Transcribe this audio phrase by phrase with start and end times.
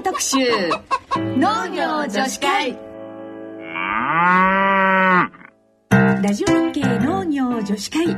[0.00, 0.38] 大特集
[1.36, 2.74] 農業女子会。
[6.22, 8.12] ラジオ日経農業女子会、え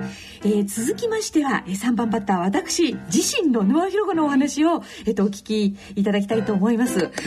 [0.60, 7.10] ー、続きましては、えー、3番バッター私自身のノアヒロゴのお話を、えーと、お聞きいただきたいと思います。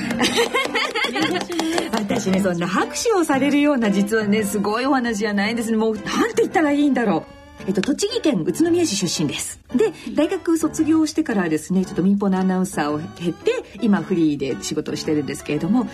[1.92, 5.76] 私ねそんな拍手をされるような実はねすごいお話じゃないんですね。
[5.76, 7.34] もうなんて言ったらいいんだろう
[7.68, 9.60] えっと、栃木県宇都宮市出身です。
[9.76, 15.88] で、大学卒業してからですね、ちょっと民放のアナウンサーを経て、今フリーで仕事をしてるんですけれども、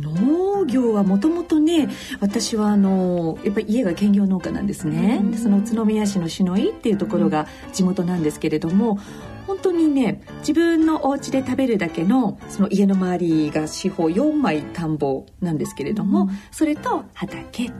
[0.00, 1.88] 農業はもともとね、
[2.20, 5.20] 私はあの、やっぱり家が兼業農家なんですね。
[5.30, 8.98] でその宇都宮市の篠井っていうところが地元なんですけれども、
[9.46, 17.70] 本当にね自分のお家で食べるだけのその家の周りが四方4枚田んぼなんですけれども、それと畑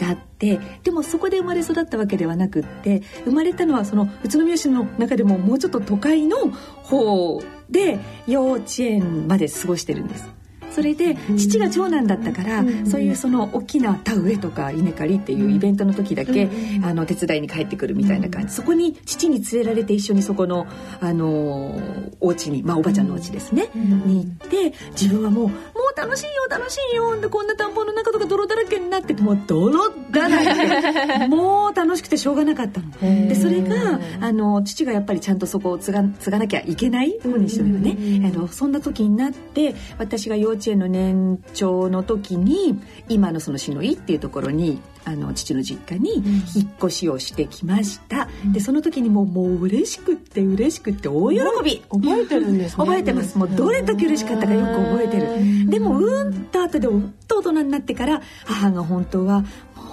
[0.00, 6.50] があってでもそこで生まれ育ったわけではなくって生まれたのはその宇都宮市の中でももうちょっと都会の
[6.82, 10.39] 方で幼稚園まで過ごしてるんです。
[10.70, 16.48] それで父が長男だったから、そういうその大きな田植えとか稲刈りっていうイベントの時だけ、
[16.82, 18.54] あの手伝いに帰ってくるみたいな感じ。
[18.54, 20.66] そこに父に連れられて一緒にそこの
[21.00, 21.80] あの
[22.20, 25.52] お家にまあおばちゃんのお家ですね、に行って自分はもうも
[25.94, 31.26] う楽しいよ楽しいよでこんな田んぼの中とか泥だらけになっててもう泥だらけ。
[31.28, 32.90] もう楽しくてしょうがなかったの。
[33.00, 46.16] でそれがあの父がやっぱりちゃんとそこを継が継がなきゃいけない方にしてるね、あのそんな時になって私が幼稚稚園の年長の時に今のその篠井っていうところにあの父の実家に
[46.54, 51.82] 引っ越しをしてきました、うん、でその時にもうもう嬉しくって嬉しくって大喜び。
[51.88, 53.38] 覚えてるんです、ね、覚えてます。
[53.38, 55.70] もうどれだけ嬉しかったかよく覚えてる。
[55.70, 59.44] でもうんと後でうんと大人になってから母が本当は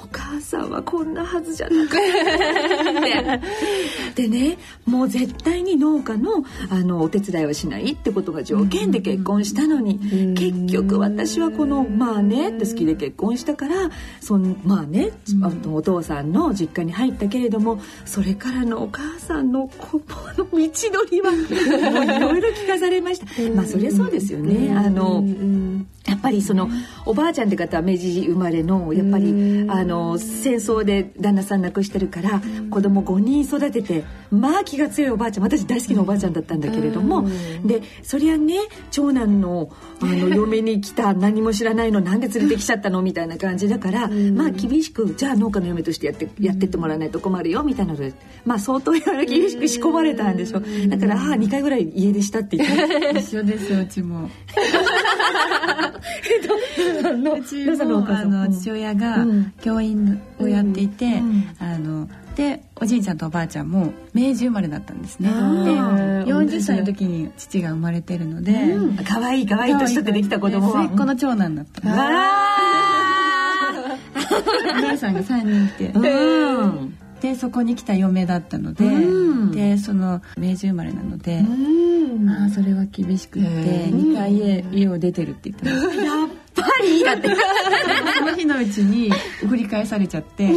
[0.07, 1.99] お母さんはこんなはずじゃなかっ
[3.25, 3.37] た。
[4.15, 9.99] でねもう絶対に農家のあのお手伝いをしないってことが条件で結婚したのに、
[10.35, 13.89] 結局私はこのまあねって好きで結婚したから
[14.21, 20.01] そんまあね、あのお父さんの実家に入ったけれどもそれからのお母さんのこ
[20.37, 20.69] の道の
[21.11, 23.27] りはもういろいろ聞かされました。
[23.53, 24.73] まあそりゃそうですよね。
[24.73, 25.23] あの
[26.07, 26.69] やっぱりその
[27.05, 37.27] おばあちゃんって方は明治生まれのやっぱりあの戦争で旦那さん亡くしてるから子供5人育ててまあ気が強いおばあちゃん私大好きなおばあちゃんだったんだけれども
[37.65, 38.55] でそりゃね
[38.91, 39.71] 長男の
[40.01, 48.13] あの 嫁に来た何も知らないのなんで連れてきちゃったのみたいな感じだからまあ厳しくじゃあ農家の嫁としてやってやってってもらわないと困るよみたいなので
[48.45, 53.19] まあ相当いろいろ厳しく仕込まれたんでしょだから母2回ぐらい家出したって言って。
[53.19, 54.29] 一緒ですうちも。
[57.37, 59.25] うちもあの父親が
[59.61, 59.86] 教員
[60.39, 61.21] をやっていて、
[61.59, 65.29] あのでおじいちゃんとおばあちゃんも明治生まれだったんですね。
[65.29, 68.53] で40歳の時に父が生まれてるので
[69.07, 70.83] 可愛、いい可愛い年取ってできた子供は。
[70.83, 71.81] 末っ子の長男だった
[74.77, 76.97] お姉さんが3人いて、うん。
[77.21, 86.33] でそこに来た嫁だったので、うん、でその明治生まれなので、うん、まあそれは厳しくて2回家家を出てるって言ってました
[87.07, 87.29] やって
[88.17, 90.47] その日のうちに繰り返されちゃって。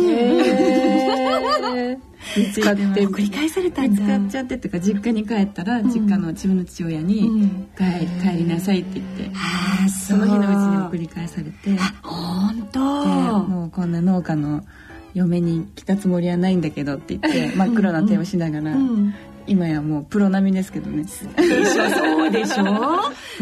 [2.53, 4.03] 使って繰り返されたんだ。
[4.03, 9.37] 使っちゃってとか実家に帰ったら、実家の自分の父親に帰,、帰りなさいって言って
[10.06, 10.47] その日のうち
[10.97, 11.77] に繰り返されて。
[12.03, 12.81] 本当。
[13.41, 14.65] もうこんな農家の
[15.15, 18.77] 嫁に来たつもりはないんだけどって言って真っ黒な手をしながら、
[19.50, 21.05] 今やもうプロ並みですけどね。
[21.09, 22.65] そうでしょ？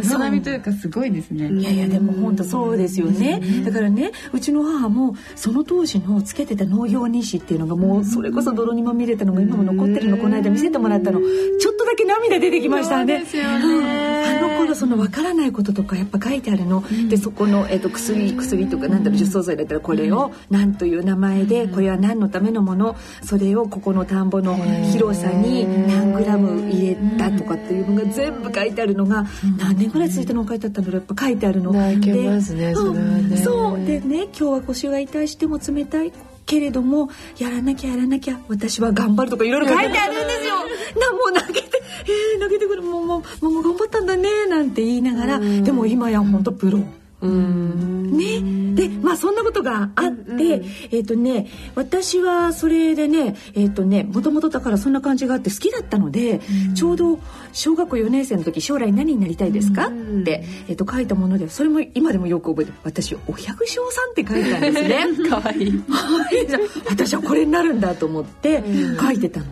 [0.01, 1.51] プロ並みというかすごいですね。
[1.53, 3.43] いやいやでも本当そうですよね。
[3.63, 11.21] だからねうちの母もその当時のつけてた農業日誌っていうのがもうそれこそ泥にまみれたのが今も残ってるのこの間見せてもらったの。
[11.21, 13.21] ちょっとだけ涙出てきましたね。
[13.21, 14.39] ですよね。
[14.39, 24.57] あの頃そのわからないこととかやっぱ書いてあるの、でそこのえっと薬薬とかなんだろう除草剤だったらこれを何という名前でこれは何のためのものそれをここの田んぼの
[24.93, 29.27] 広さに何グラム入れたとかっていうのが全部書いてあるのが
[29.59, 31.73] 何年ぐらい続いたの書いてあったんだろうやっぱ書いてあるの。
[31.73, 36.13] で、ね、そうでね今日は腰が痛いしても冷たい
[36.47, 40.55] けれどもやらなきゃやらなきゃ私は頑張るとかいろいろ書いてあるんですよ。
[41.01, 41.69] なもう投げて
[42.09, 46.81] えー、投げてくるもうもうもう頑張ったんだねなんて言いながらでも今や本当プロ。
[47.21, 48.17] うん。
[48.17, 48.59] ね。
[48.79, 57.19] でまあそんなことがあって、うんうん、えっ、ー、とね私はそれでねえっ、ー、とねもともとだからそんな感じがあって好きだったので、うん、ちょうど
[57.53, 65.07] 小学校4年生の時将来何になりたいですか、うん、って、えーと、書いたものでそれも今でもよく覚えて私お百姓さんって書いたんですね。
[65.29, 65.83] かわいい。
[66.89, 68.63] 私はこれになるんだと思って
[69.01, 69.47] 書いてたの。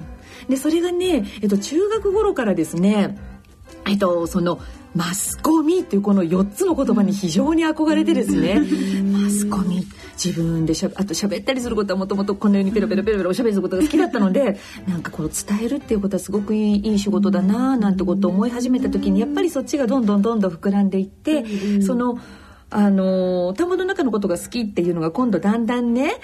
[0.49, 3.19] でそれがね、えっと、中学頃からですね
[3.85, 4.61] えっとその
[4.97, 8.61] マスコミっていうこの4つの言葉に非常に憧れてですね、
[9.13, 9.87] マスコミ。
[10.17, 14.59] 自分でしゃあと喋ったりすることはもともとこのようにペロペロペロペロおしゃべりすることが好きだったので
[14.89, 21.45] なんかこう伝えるっていうことはすごくいいいい仕事だななんてことを思い始めた時にやっぱりそっちがどんどんどんどん膨らんでいって、
[21.83, 22.19] その
[22.71, 26.15] あの田んぼの中のことが好きっていうのが今度だんだんね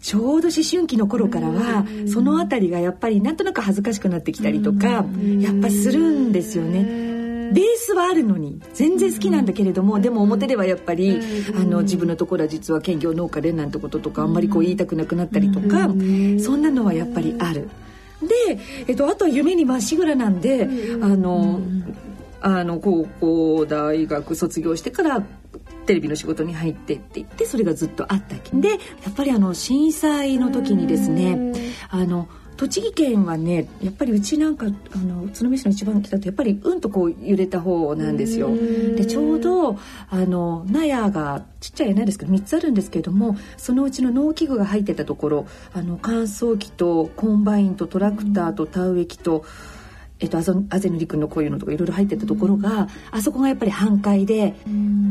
[0.00, 5.04] ちょうど思春期の頃からはその辺りがやっぱりなんとなく恥ずかしくなってきたりとかやっ
[5.60, 7.15] ぱするんですよね。
[7.52, 11.20] ベースはあるのに全然好きなんだけれどもでも表ではやっぱり
[11.54, 15.88] あの自分のところは実は兼業農家でなんてこととかあんまりこう言いたくなくなったりとか
[16.42, 17.68] そんなのはやっぱりある。
[18.22, 20.68] で、えっと、あとは夢にまっしぐらなんで
[21.02, 21.60] あの
[22.40, 25.22] あの高校大学卒業してから
[25.86, 28.76] テレビの仕事に入ってって言ってそれがずっとあったでや
[29.10, 31.52] っぱりあの震災の時にですね
[31.88, 38.50] あの栃木県はねやっぱりうちなんかあの宇都宮市の一番北とやっぱりうんとこう揺れた方なんですよ。
[38.96, 49.44] でちょうどあの納屋がちっちゃい納屋ですけど3つあるんですけれどもそのうちの農機具が入ってたところあの乾燥機とコンバインとトラクターと田植え機と。
[50.18, 54.54] えっと、あぜぬりくんのこういうのとかいろいろ入ってたところが、あそこがやっぱり半壊で、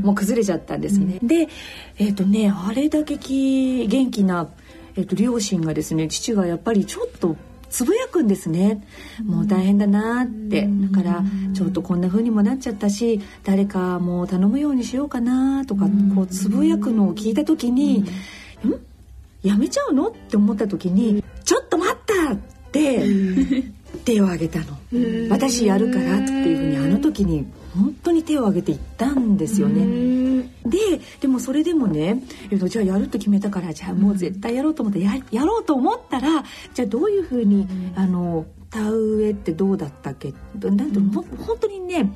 [0.02, 1.20] もう崩れちゃったんですね。
[1.22, 1.48] で、
[2.00, 4.50] えっとね、あれだけき元気な
[4.96, 7.36] えっと、両親がですね父がやっぱりちょっと
[7.70, 8.86] つぶやくんですね。
[9.26, 10.70] もう大変だなって。
[10.92, 18.00] だからちょっとこんな風にもなっちゃったし誰かもう頼むようにしようかなとかこうつぶやくのを聞いた時に
[18.64, 18.76] 「ん。
[19.44, 22.38] やめちゃうの?」って思った時に「ちょっと待った!」っ
[22.72, 23.06] て
[24.06, 24.66] 手を挙げたの
[25.30, 27.46] 「私やるから」っていうふうにあの時に
[27.76, 30.50] 本当に手を挙げて言ったんですよね。
[30.66, 30.78] で
[31.20, 36.44] でもそれでもね、えっと、じゃあやると決めたからじゃあもう絶対やろうと思ってややろうと思ったら
[36.74, 40.34] じゃあどういうふうに、あの田植えってどうだったっけ？
[40.60, 41.26] なんて、うん、本
[41.60, 42.12] 当にね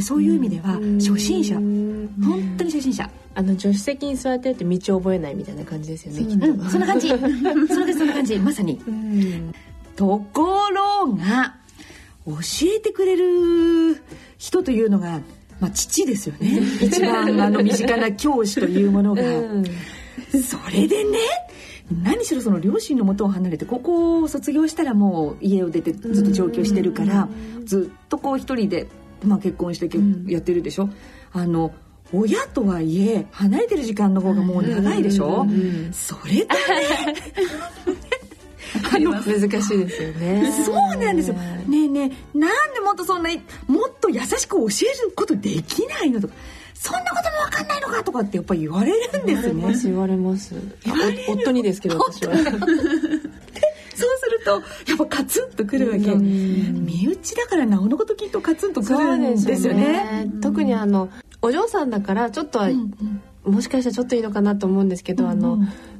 [0.00, 3.10] そういう意味では初心者、本当に初心者。
[3.34, 6.20] あの助手席に座ってって道を覚えないみたいな感じですよね。
[6.46, 7.08] うん、そんな感じ。
[7.08, 8.38] そんなそんな感じ。
[8.38, 8.80] まさに。
[9.94, 11.56] ところが
[12.24, 12.34] 教
[12.76, 14.02] えてくれる
[14.38, 15.20] 人というのが、
[15.60, 16.60] まあ、父ですよね。
[16.82, 19.64] 一番あの身近な教師というものが、うん、
[20.42, 21.18] それでね
[22.02, 27.28] 何しろその両親のもとを離れて高校を卒業したらもう家を出てずっと上京してるから、
[27.64, 28.88] ずっとこう一人で、
[29.24, 29.88] まあ、結婚して
[30.30, 30.90] やってるでしょ？
[31.32, 31.72] あの
[32.12, 35.46] 親とはいえ離れてる時間の方がもう長いでしょ、
[35.92, 37.14] それとね
[38.82, 40.52] あの難しいですよね。
[40.64, 41.34] そうなんですよ。
[41.34, 43.30] ねえねえ、なんでもっとそんな
[43.66, 46.34] もっと優しく教えることできないのとか。
[46.78, 49.54] そんなこともわかんないのかとかってやっぱり言われるんですね。
[49.84, 50.54] 言われます。
[50.84, 51.30] 言われます。
[51.30, 52.36] 夫にですけど私は。
[52.36, 54.50] そうすると
[54.86, 56.14] やっぱカツンとくるわけ。
[56.14, 60.30] 身内だからなおのこときっとカツンとくるんですよね。
[60.42, 61.08] 特にあの
[61.40, 62.92] お嬢さんだからちょっとは、うん
[63.46, 65.58] うん、もしかしたらちょっといいのかなと思うんですけど、うんうん、あの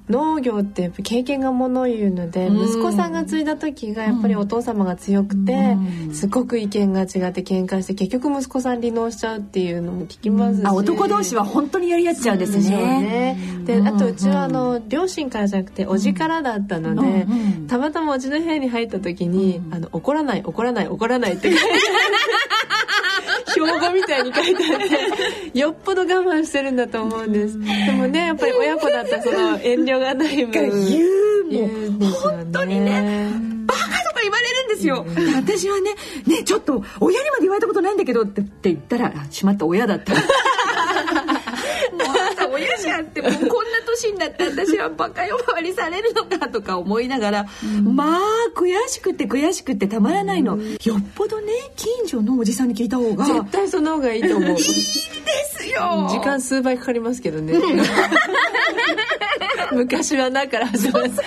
[0.09, 5.77] 農業ってやっぱ経験がものを言うので、息子さんが継いだ時がやっぱりお父様が強くて、
[6.13, 13.37] すごく意見が違って喧嘩して結局息子さん離農しちゃうっていうのも聞きますし、あ男同士は本当にやり合っちゃうんですね。
[13.65, 17.27] で、ね、あとうちはあの両親からじゃなくておじからだったので、
[17.67, 21.65] たまたまおじの部屋に入った時に、あの怒らない怒らない怒らないって書いて
[23.57, 24.81] 標語みたいに書いてあっ
[25.53, 27.59] てよっぽど我慢してるんだと思うんです。
[27.59, 30.53] でもねやっぱり親子だったその遠慮がない分。
[30.53, 33.31] 言うもう本当にね。
[33.67, 35.95] バカとか言われるんですよ、私はね
[36.27, 40.13] ねちょっと親にまで言われたことないんだけどって言ったらしまった親だった
[42.57, 43.49] 親じゃんってもうこんな
[43.87, 48.21] 年になって私はバカ呼ばわりされるのかとか思いながら、うん、まあ
[48.55, 50.79] 悔しくて悔しくてたまらないの、うん、よっ
[51.15, 54.51] ぽどね近所のおじさんに聞いた方が絶対その方がいいと思う。
[54.51, 54.63] いいで
[55.51, 56.09] すよ。
[56.11, 57.55] 時間数倍かかりますけどね。
[59.73, 61.27] 昔はだから始まるそうそう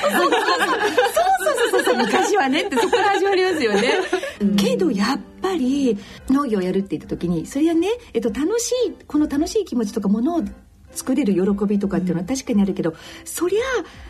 [1.72, 3.94] そうそう昔はねってそこから始まりますよね、
[4.42, 5.98] うん、けどやっぱり
[6.30, 10.44] 農業をやるって言った時にそれはね、えっと、楽しいこの楽しい気持ちとかものを
[10.92, 13.62] 作れる喜びとかっていうのは確かにあるけど、そりゃ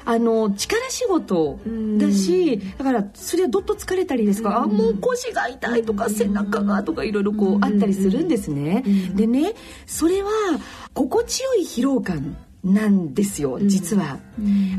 [0.05, 1.59] あの力仕事
[1.97, 8.83] だしだからそりゃどっと疲れたりですか、あもう腰が痛いとか背中がとかいろいろこうあったりするんですね。
[9.13, 9.53] でね
[9.85, 10.29] それは
[10.93, 14.19] 心地よい疲労感なんですよ実は、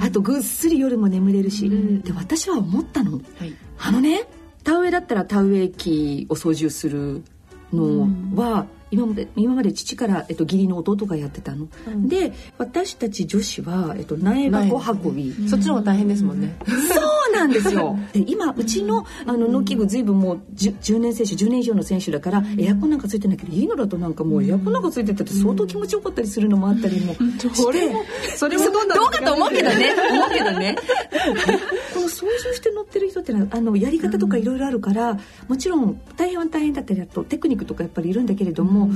[0.02, 1.70] あとぐっすり夜も眠れるし、
[2.04, 4.24] で私は思ったの、はい、あのね
[4.64, 7.24] 田植えだったら田植え機を操縦する
[7.72, 16.56] のは、今まで今まで父から、えっと、義理の弟がやってたの、うん、で私たち女子は、えっと、苗箱運び、そっちの方が大変ですもんね。
[16.66, 17.98] そうなんですよ。
[18.12, 27.14] で今うちのあの農機具随分もう 10, 10, 年選手10年以上の選手だからエアコンなんかついてないけどいいのだとなんかもうエアコンなんかついてたって相当気持ちよかったりするのもあったりも
[27.52, 28.04] それも
[28.36, 29.90] それもどうかと思うけどね。
[30.10, 30.76] 思うけどね。
[31.94, 35.18] この操縦して乗ってる人ってのはあのやり方とかいろいろあるから、
[35.48, 38.90] もちろん大変は大変だったりあとテクニックとかやっぱりいるんだけれども、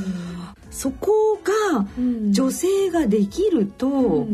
[0.70, 1.38] そこ
[1.72, 1.86] が
[2.30, 4.26] 女性ができると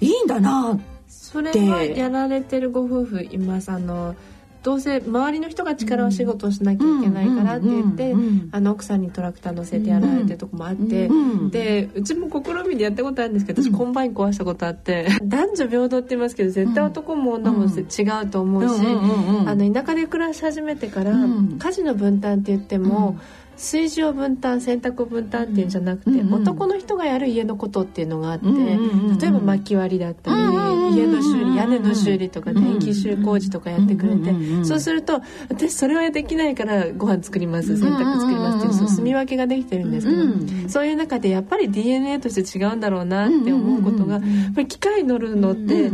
[0.00, 0.95] いいんだなって。
[1.36, 4.16] それはやられてるご夫婦いますあの
[4.62, 8.16] どうせ周りの人が力を仕事をしなきゃいけないからって言って、
[8.50, 11.08] あの奥さんにトラクター乗せてやられてるとこもあって、
[11.52, 18.82] でうちも試みでやったことあるんですけど私コンバイン壊したことあって男女平等って言いますけど絶対男も女も違うと思うし、
[19.46, 23.20] あの田舎で暮らし始めてから、家事の分担って言っても、
[23.56, 44.22] 炊事を分担洗濯を分担っていうんじゃなくて、うんうん、男の人がやる家のことっていうのがあって、うんうん、例えば薪割りだったり、うんうん、家の修理屋根の修理とか電気修工事とかやってくれて、うんうん、そうすると私それはできないからご飯作ります洗濯作りますっていう、そう住み分けができてるんですけど、うんうん、そういう中でやっぱり DNA として違うんだろうなって思うことが、やっ
[44.54, 45.90] ぱり機械乗るのって、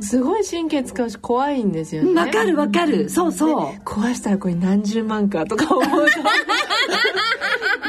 [0.00, 2.12] すごい神経使うし怖いんですよね。
[2.14, 3.08] わかるわかる。
[3.08, 3.66] そうそう。
[3.84, 6.10] 壊したらこれ何十万かとか思うと。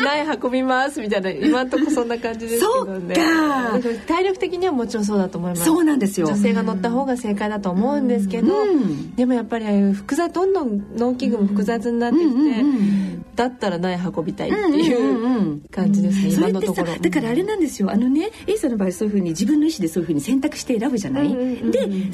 [0.03, 3.15] 苗運びますみたいな今んとこそんな感じですけどね
[4.07, 12.51] 体力的にはもちろんそうだと思いますそうなんですよ女性が乗った方が正解だと思うんですけど、うん、でもやっぱりああいう複雑どんどん農機具も複雑になってきて、うんうんう
[13.13, 16.95] んだったら苗運びたいっていう感じですね、今のところ。
[16.95, 17.91] だからあれなんですよ。
[17.91, 21.33] あのね A さんの場合そういうふうに自分の意思でそういうふうに選択して選ぶじゃない、で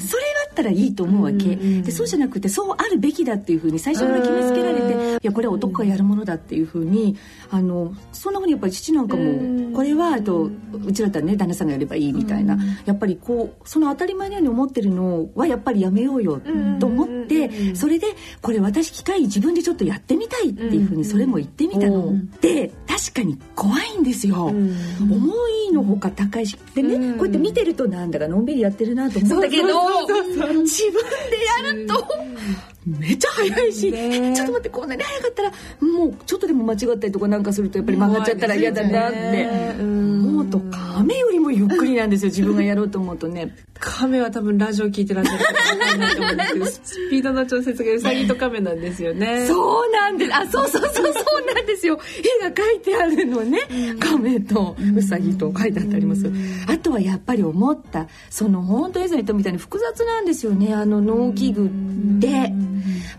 [0.00, 7.16] それだったらいいと思うわけ、でそうじゃなくてそうあるべきだっていうふうに最初から決めつけられて、いやこれは男がやるものだっていうふうに
[7.50, 10.50] あのそんなふうにやっぱり父なんかも、これはと
[10.84, 16.40] うちだったらね旦那さんがやればいいみたいな、やっぱりこうその当たり前のように思ってるのはやっぱりやめようよ
[16.80, 18.06] と思って、それで
[18.40, 22.14] これ私機械自分でちょっとやってみたいっていうふうにそれも言ってみたの。
[22.40, 24.56] で確かに怖いんですよ、思
[25.68, 29.66] いのほか高いしでね、こうやって見てるとなんだかのんびりやってるなと思うんだけど
[30.62, 32.06] 自分でやると
[32.86, 35.50] めっちゃ早いし、ね、ちょっと待ってこんなに早かったら
[35.80, 40.12] もうちょっとでも間違ったりとかなんかするとやっぱり曲がっちゃったら嫌だなって。
[40.32, 49.44] 思うと亀よりもゆっくりなんですよ自分がやろうと思うとね亀は多分ラジオ聞いてらっしゃるかないと思うんですけどスピードの調節がウサギと亀なんですよね。
[49.48, 50.34] そうなんです。
[50.34, 51.98] あそうそうそうそうなんですよ。
[52.40, 53.58] 絵が描いてあるのね。
[53.98, 56.30] 亀とウサギと書いてあったります
[56.68, 60.72] あとはやっぱり思ったその本当エゾリとみたいに複雑なんですよね。
[60.74, 61.68] あの農機具っ
[62.20, 62.52] て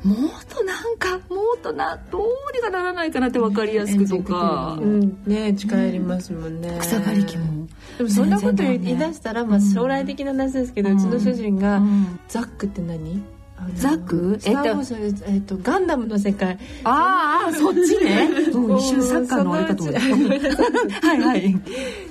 [0.03, 7.67] もっとなんかもっとなどうにかならないかなって分かりやすくとか、うん、ね力いりますもんね、草刈り機も。
[7.97, 11.81] でもそんなこと言い出したら、まあ、将来的な話ですけど、うちの主人が、
[12.27, 13.23] ザックって何？
[13.75, 14.37] ザック？
[14.45, 14.61] えっと、
[15.25, 16.59] えっと、ガンダムの世界。
[16.83, 20.01] ああそっちね、うん、一瞬サッカーのあれかと思った。
[21.07, 21.55] はいはい。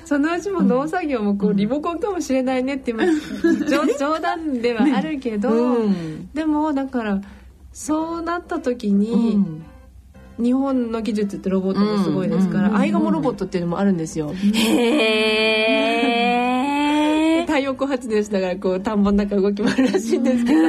[0.05, 3.05] そのうちも農作業もこうリモコンかもしれないねって今
[3.99, 7.21] 冗談ではあるけど、うん、でもだから
[7.73, 9.63] そうなった時に、うん。
[10.39, 14.33] 日本の技術ってロボットもすごいですから、うん、アイガモロボットっていうのもあるんですよ。
[14.33, 14.49] へ
[16.49, 16.52] え。
[17.53, 20.63] 太陽光発電しながらこう田んぼの中動き回るらしいんですけど。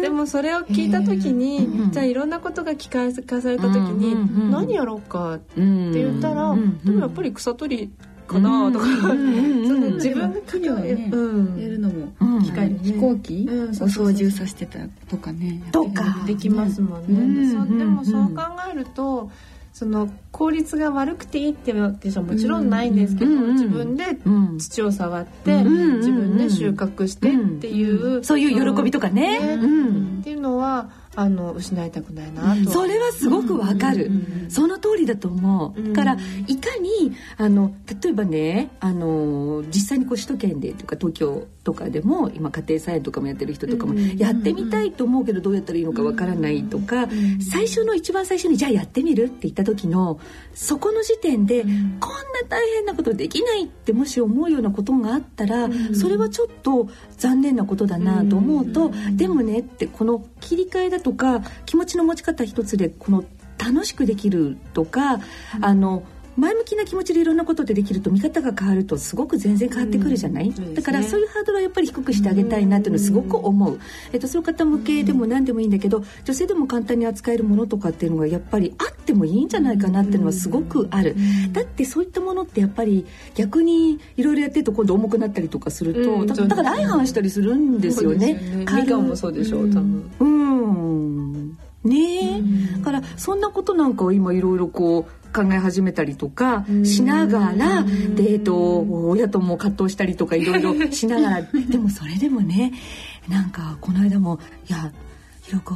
[0.00, 7.92] でもそれを聞いた時に、じゃあいろんなことが機械化された時に、何やろうかって言ったら、でもやっぱり草取り
[8.26, 10.96] かなとか、自分が企業や
[11.68, 17.78] るのも機械で飛行機を操縦させてたとかねとかできますもんね。
[17.78, 19.30] でもそう考えると
[19.72, 24.04] その効率が悪くていいってわけじゃもちろんないんですけど、自分で
[24.58, 29.56] 土を触って、自分で収穫してっていう、そういう喜びとかね、
[30.20, 32.70] っていうのはあの失いたくないなと。
[32.70, 47.08] それはすごくわかる、うんうん、その通りだと思う、うん、からいかにあの例えばねあの実際にこう首都圏でとか東京とかでも今家庭菜園とかもやってる人とかもやってみたいと思うけどどうやったらいいのかわからないとか
[47.50, 50.19] 最初の一番最初にじゃあやってみるって言った時の
[50.54, 51.78] そこの時点でこんな
[52.48, 63.24] 大変なことできないってもし思うようなことがあったらそれはちょっと残念なことだなと思うとでもねってこの切り替えだとか気持ちの持ち方一つでこの
[63.58, 65.20] 楽しくできるとか、
[65.60, 66.02] あの
[66.36, 73.78] 前向きな気持ちでいろんなことでできると見方が変わるとすごく全然変わってくるじゃない、うんね、だからそういうハードルはやっぱり低くしてあげたいなっていうのすごく思う、
[74.12, 81.16] えっと、そういう方向けでも何でもいいんだけど女性でも簡単に扱えるものとかっていうのがやっぱりあってもいいんじゃないかなっていうのはすごくある、
[81.52, 88.34] だってそういったものってやっぱり逆にいろいろやってると今度重くなったりとかすると、だだから相反したりするんですよね。
[88.34, 88.56] ね。
[88.58, 90.10] みかんもそうでしょう多分。
[90.20, 97.84] うんねえ、だからそんなことなんかを今いろいろこう考え始めたりとかしながら、
[98.14, 101.42] で、えっと、親とも葛藤したりとかいろいろしながら。
[101.42, 102.72] でもそれでもね
[103.28, 104.92] なんかこの間も「いや
[105.42, 105.74] ひろこ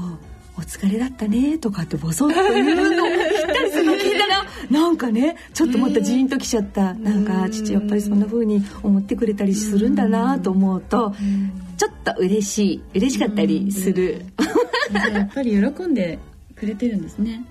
[0.57, 3.05] お疲れだったね」とかってボソッと言うの。
[3.05, 6.95] を言ったりするの聞いたらなんかねちょっとまたジーンときちゃった。
[6.95, 11.15] なんか父やっぱりそんな風に思ってくれたりするんだなと思うと
[11.77, 14.25] ちょっと嬉しい嬉しかったりする。
[14.93, 16.19] やっぱり喜んで
[16.55, 17.45] くれてるんですね。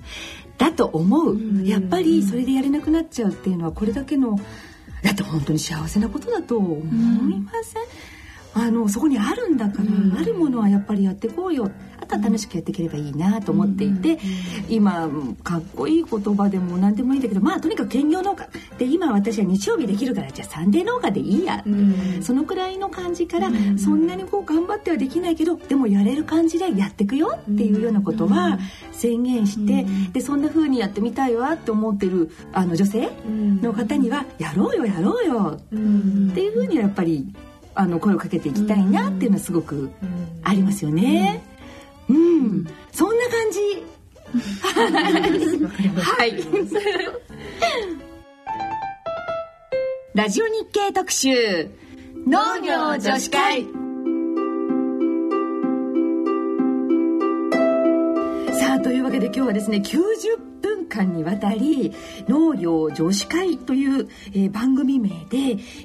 [0.57, 4.39] だと思うやっぱりそれでやれなくなっちゃうっていうのはこれだけの
[5.01, 7.83] だって本当に幸せなことだと思いません、
[8.55, 11.71] あのそこにあるんだから、うん、あるものはやっぱりやっていこうよ。
[11.99, 14.19] あとは楽しくやっていければいいなと思っていて、うん、
[14.67, 15.09] 今
[15.41, 18.47] かっこいい言葉でも何でもいいんだけどまあとにかく兼業農家。
[18.77, 28.59] で今私は日曜日できるからじゃあサンデー農家でいいや、うん、そのくらいの感じから、そんなにこう頑張ってはできないけどでもやれる感じでやっていくよっていうようなことは
[28.91, 33.09] 宣言して、でそんな風にやってみたいわって思ってるあの女性
[33.61, 35.75] の方にはやろうよやろうよって
[36.41, 37.33] いう風にやっぱり
[37.75, 39.91] あの声をかけていきたいなっていうのはすごく
[40.43, 41.43] ありますよね。
[42.09, 42.19] うん、う
[42.59, 43.59] ん、そんな感じ。
[45.99, 46.33] はい。
[50.13, 51.69] ラジオ日経特集
[52.27, 53.63] 農業女子会。
[58.59, 60.52] さあというわけで今日はですね90分
[60.93, 61.93] 間にわたり
[62.27, 65.37] 農業女子会という、えー、番組名で、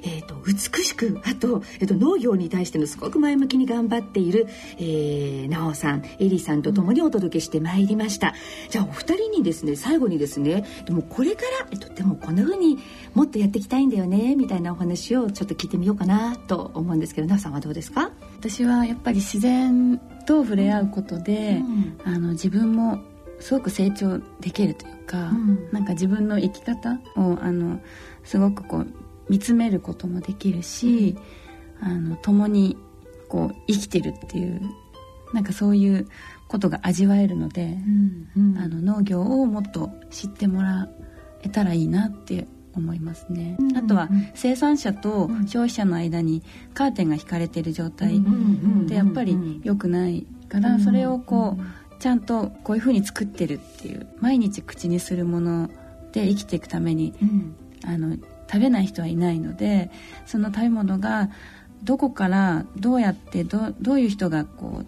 [0.03, 4.47] えーと、美しくあと,、えーと、農業に対してのすごく前向きに頑張っている、
[4.77, 8.35] えー、なおさんえりさんとともにお届けしてまいりました。
[8.69, 12.77] じゃあお二人にですね最後にですねでもこれから、えっと、でもこんな風に
[13.15, 18.11] もっとやっていきたいんだよねみたいなお話をちょっと聞いてみようかなと思うんですけどなおさんはどうですか？
[18.37, 22.99] 私はやっぱり自然と触れ合うことで、うん、あの自分も
[23.39, 27.79] すごく成長できるというか、うん、なんか自分の生き方をあの
[28.23, 28.87] すごくこう
[29.29, 31.15] 見つめることもできるし、
[31.81, 32.77] うん、あの共に
[33.27, 34.61] こう生きてるっていう
[35.33, 36.07] なんかそういう
[36.47, 37.77] ことが味わえるので、
[38.35, 40.89] うんうん、あの農業をもっと知ってもら
[41.43, 55.69] えたらいいなって思いますね、うんうん、あとは生産者と消費者の間にカーテンが引かれてる状態ってやっぱり良くないからそれをこうちゃんとこういうふうに作ってるっていう毎日口にするもの
[56.11, 58.17] で生きていくために、うん、あの
[58.51, 59.91] 食べない人はいないので
[60.25, 61.29] その食べ物が
[61.83, 64.85] どこからどうやってどどういう人がこう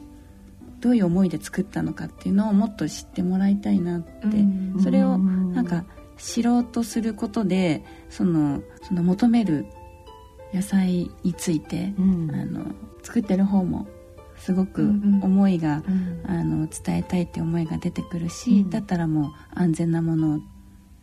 [0.79, 5.85] どういう思いで作ったのかっていうのをもっと知ってもらいたいなって、うん、それをなんか
[6.17, 9.65] 知ろうとすることでそのその求める
[10.53, 12.65] 野菜について、うん、あの
[13.03, 13.87] 作ってる方も
[14.43, 14.81] すごく
[15.21, 16.21] 思いが、うん。
[16.25, 20.41] あの伝えたいって思いが出てくるし、うん、だったらもう安全なもの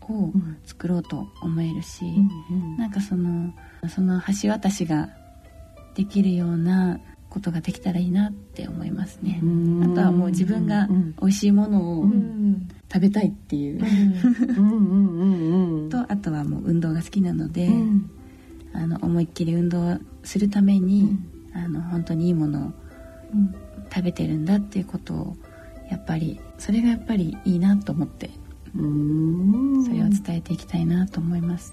[0.02, 0.32] を
[0.64, 2.04] 作ろうと思えるし、
[2.50, 3.52] うんなんかその
[3.88, 5.10] その橋渡しが
[5.94, 6.98] できるような
[7.28, 9.40] ことができたらいいなって思いますね。
[9.82, 10.88] あとはもう自分が
[11.20, 12.06] 美味しいものを
[12.92, 13.80] 食べたいっていう。
[15.90, 17.68] とあとはもう運動が好きなので、
[18.72, 21.18] あの思いっきり運動するために、
[21.54, 22.72] あの本当にいいものを
[23.92, 25.36] 食べてるんだっていうことを
[25.90, 28.30] やっぱりそれがやっぱりいいなと思って
[28.72, 28.78] そ
[29.92, 31.72] れを伝えていきたいなと思います。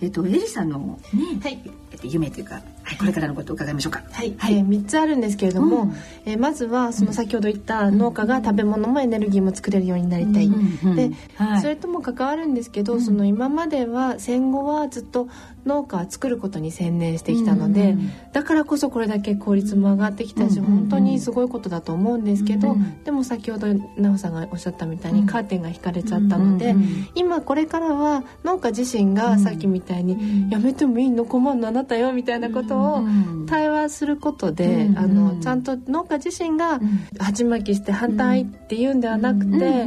[0.00, 1.58] えっとエリさんのね、はい、
[1.92, 4.02] えっと夢というか、はい、これからのことを伺いましょうか。
[4.12, 10.46] はい、はい、えー、3つあるんですけれども、うん、えー、まずはその先ほど言った農家が食べ物もエネルギーも作れるようになりたい。
[10.46, 15.28] うんで、はい、それとも関わるんですけど、その今までは戦後はずっと
[15.66, 17.96] 農家作ることに専念してきたので、
[18.32, 26.74] だからこそこれだけ効率も上がってきたし、本当にすごいことだと思うんですけど、でも先ほど奈緒さんがおっしゃったみたいにカーテンが引かれちゃったので、
[27.14, 31.24] 今これからは農家自身がさっきみたいに「やめてもいいの？
[31.24, 33.04] 困るのあなたよ」みたいなことを
[33.46, 36.80] 対話することで、あのちゃんと農家自身が
[37.18, 39.86] 鉢巻きして反対っていうんではなくて。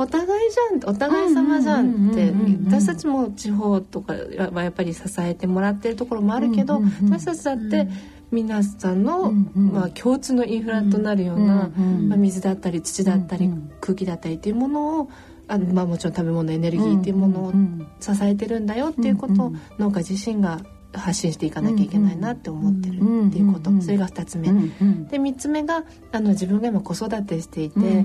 [0.00, 0.50] お互い
[0.80, 2.32] じゃんお互い様じゃんって
[2.68, 4.12] 私たちも地方とか
[4.52, 7.88] はやっぱり支えてもらってるところもあるけど私たちだって
[8.30, 11.72] 皆さんの、まあ、共通のインフラとなるような、
[12.06, 13.50] まあ、水だったり土だったり
[13.80, 15.10] 空気だったりっていうものを
[15.48, 17.52] あまあ、もちろん食べ物エネルギーっていうものを
[18.00, 20.60] 支えてるんだよっていうことを農家自身が
[20.92, 23.70] 発信していかなきゃいけないなって思ってるっていうこと。
[23.80, 24.48] それが2つ目。
[24.48, 28.04] で3つ目があの自分が今子育てしていて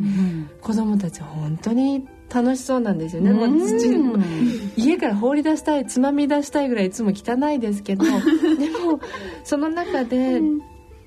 [0.61, 4.17] 子供たち本当に楽しそうなんですよね、もう土
[4.75, 8.05] 家から放り出したいつまみ出したいぐらいいつも汚いですけど。
[8.09, 8.99] でも
[9.43, 10.41] その中で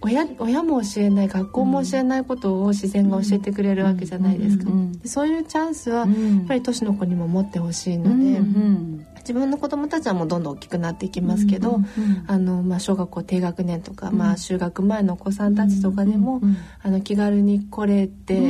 [0.02, 4.70] 親親も教えない学校も教えないことを自然が教えてくれるわけじゃないですか、
[5.02, 6.08] でそういうチャンスはやっ
[6.46, 8.40] ぱり都市の子にも持ってほしいので、
[9.26, 11.80] 自分の子供たちはもうどんどん大きくなっていきますけど、
[12.28, 16.40] あのまあ、小学校低学年とか、まあ、就学前のお子さんたちとかでも、
[16.80, 18.40] あの気軽に来れて、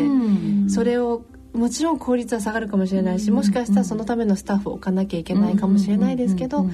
[0.68, 6.66] それをもちろん効率は下がるかもしれないしもしかしたらそのためのスタッフを置かなきゃいけないかもしれないですけど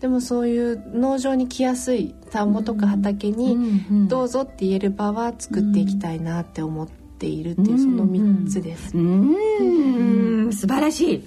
[0.00, 8.96] でもそういう農場に来やすい田んぼとか畑にどうぞって言える場は作っていきたいなって思っているっていうその3つです。
[8.96, 11.24] うん素晴らしい。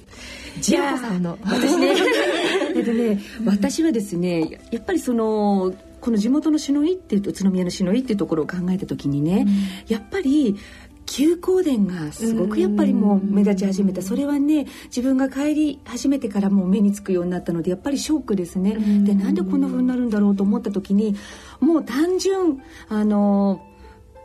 [0.62, 1.96] じゃあ 私ね。
[2.76, 10.56] えっとね私はですねやっぱりそのこの地元の篠井っていう宇都宮の篠井っていうところを考えた時にね、うん、やっぱり
[11.08, 14.02] 休校伝がすごくやっぱりもう目立ち始めた。
[14.02, 18.78] それはね自分が帰り始めてからもう目につくようになったのでやっぱりショックですね。
[19.04, 21.16] でなんでこんな風になるんだろうと思った時に
[21.62, 23.62] もう単純あの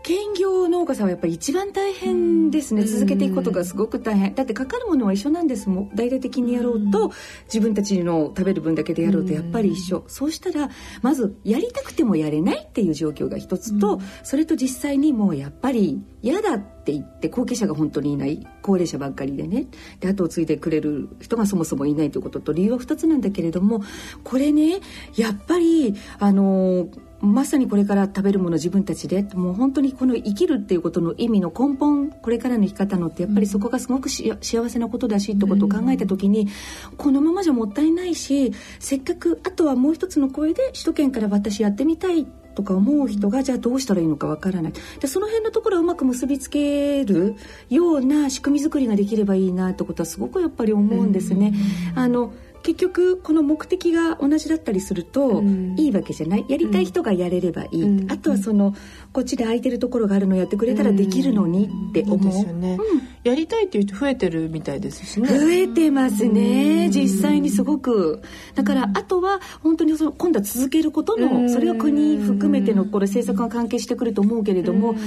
[0.02, 4.34] 兼業農家さんはやっぱり一番大変ですね、続けていくことがすごく大変。
[4.34, 5.90] だってかかるものは一緒なんですもん。
[5.94, 7.12] 大々的にやろうと、
[7.44, 10.70] 自分たちの食べる分だけでやろうとやっぱり一緒、そうしたら
[11.02, 18.44] まずやりたくてもやれないっていう状況が一つと、それと実際にもうやっぱり嫌だって言って後継者が本当にいない。
[18.60, 19.66] 高齢者ばっかりでね。
[20.00, 23.82] で後を継いでくれる人がそもそもいないということと理由は2つなんだけれども
[24.24, 24.80] これね
[25.16, 26.88] やっぱりあの
[27.22, 34.36] まさにこれから食べるもの自分たちでもう本当にこの生きるっていうことの意味の根本これからの生き方のってやっぱりそこがすごく幸
[34.68, 36.48] せなことだしってことを考えた時に、
[36.96, 44.72] このままじゃもったいないしせっかくあとはもう一つの声で首都圏から私やってみたいとか思う人がじゃあどうしたらいいのかわからない。
[45.00, 47.36] でその辺のところをうまく結びつける
[47.70, 51.54] ような仕組み作りができればいいなってことはすごくやっぱり思うんですね。
[51.94, 52.32] あの
[52.62, 55.42] 結局この目的が同じだったりすると
[55.76, 56.44] いいわけじゃない。
[56.48, 58.74] やりたい人がやれればいい、うん、あとはその
[59.12, 62.78] こっちで空いてるところがあるのやってくれたらできるのにって思う、うん、ですよね、
[63.24, 65.28] やりたいっていう人増えてるみたいですしね。
[65.28, 66.88] 増えてますね。
[66.90, 68.22] 実際にすごく。
[68.54, 74.98] だからあとは本当にその今度は続けることのそれは国含めてのこれ政策が関係してくると思うけれどもだ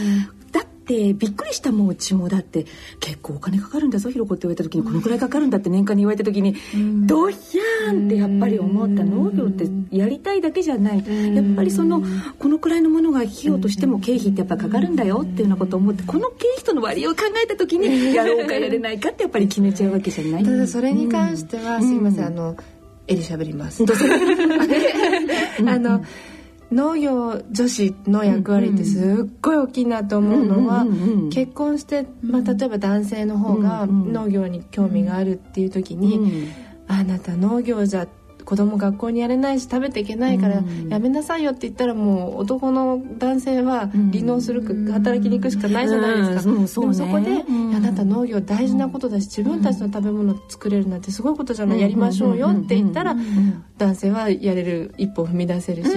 [0.86, 2.68] ってびっくりしたもんうちもだって
[3.00, 4.84] 結構お金かかるんだぞひろこって言われた時に。
[4.84, 6.56] このくらいかかるんだって年間に言われた時に。
[7.08, 9.04] ドヒャーンってやっぱり思った。
[9.04, 10.98] 農業ってやりたいだけじゃない。
[11.36, 12.04] やっぱりその
[12.38, 20.44] このくらいのものが費用としても経費ってやっぱかかるんだよっていうようなことを思ってこの経費との割合を考えた時にやろうかやれないかってやっぱり決めちゃうわけじゃない。
[20.44, 22.56] ただそれに関しては、すいませんあの
[23.08, 23.84] 絵で喋ります。
[25.66, 26.04] あの、
[26.76, 30.86] 農業女子の役割ってすっごい大きいなと思うのは
[31.32, 36.50] 結婚して、まあ、例えば男性の方が農業に興味があるっていう時に
[36.88, 38.08] 「あなた農業じゃ」
[38.46, 47.44] 子供学校にやれないし食べていけないからやめなさいよって言ったらもう男の男性は離農するか働きに行くしかないじゃないですか、でもそこで、
[47.76, 53.16] あなた農業大事なことだし自分たちの食べ物を作れるなんてすごいことじゃないやりましょうよって言ったら
[53.78, 55.90] 男性はやれる一歩踏み出せるし、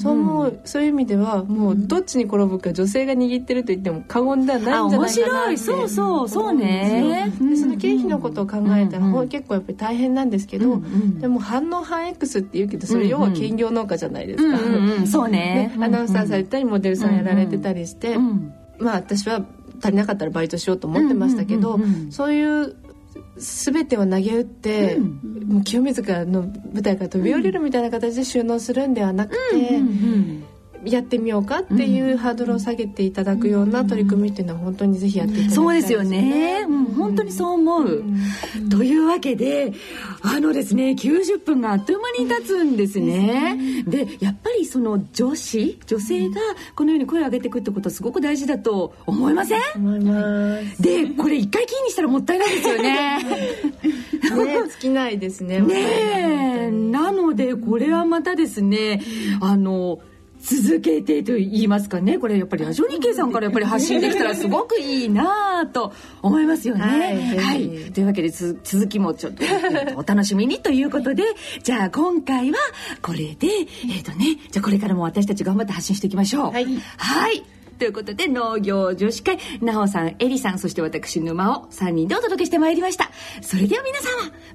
[0.00, 5.56] そう思うそういう意味ではもうどっちに転ぶか女性が握ってると言っても過言ではないんじゃないかなって。
[5.56, 7.32] そうそうそうね。
[7.40, 10.80] でその経費のことを考えたら、結構やっぱり大変なんですけど、
[11.18, 15.74] でも反応反 X って言うけどそれ要は兼業農家じゃないですか、うんうん、そうね。
[15.80, 18.16] アナウンサーされたりモデルさんやられてたりして、
[18.78, 19.44] まあ私は
[19.82, 22.76] 足りなかったらバイトしようと思ってましたけど、そういう
[23.36, 29.80] 全てを投げ打って、うん、もう清水からの舞台から飛び降りるみたいな形で収納するんではなくて、
[30.84, 39.72] やってみようかっていうハードルを下げていただくような取り組みっていうのは本当にぜひやっていただきたいそうですよね、うん、本当にそう思う、うん、というわけで
[40.22, 43.84] あのですね90分があっという間に経つんですね。
[43.86, 46.40] でやっぱりその女子女性が
[46.74, 49.60] このように声を上げていくってことはすごく大事だと思いません？
[49.76, 50.82] 思います。
[50.82, 53.18] でこれ一回キーにしたらもったいないですよね。
[54.44, 59.02] ね尽きないですね ねなのでこれはまたですね
[59.40, 59.98] あの
[60.44, 62.18] 続けてと言いますかね。
[62.18, 66.82] これやっぱりラジオ日経さんからやっぱり発信できたらすごくいいなと思いますよね。
[66.84, 69.42] はい、はい、というわけで続きもちょっと
[69.96, 71.24] お楽しみにということで。
[71.62, 72.58] じゃあ今回は
[73.00, 76.52] これでえっ、ー、とねじゃあこれからも私たち頑張って発信していきましょう。
[76.52, 76.66] はい、
[76.98, 77.42] はい。
[77.78, 83.10] ということで農業女子会なおさんえりさんそして私沼を3人でお届けしてまいりました。
[83.40, 83.98] それでは皆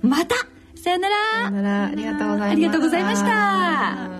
[0.05, 0.35] 様また
[0.75, 1.15] さよなら。
[1.15, 1.85] さよなら。
[1.87, 2.51] ありがとうございました。
[2.51, 4.18] ありがとうございました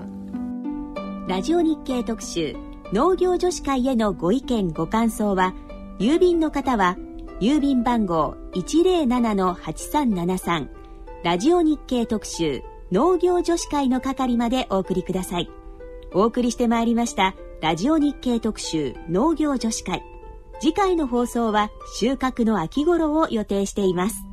[1.29, 2.55] ラジオ日経特集
[2.91, 5.53] 農業女子会へのご意見ご感想は
[5.99, 6.97] 郵便の方は
[7.39, 10.69] 郵便番号107-8373
[11.23, 15.51] ラジオ日経特集農業女子会の係までお送りください。
[16.15, 20.01] お送りしてまいりましたラジオ日経特集農業女子会。
[20.59, 24.28] 次回の放送は収穫の秋頃を予定しています。